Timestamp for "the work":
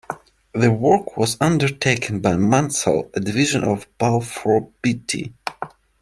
0.53-1.15